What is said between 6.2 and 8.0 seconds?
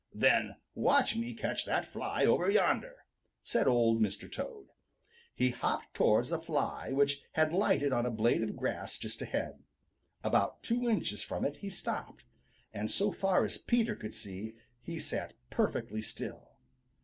a fly which had lighted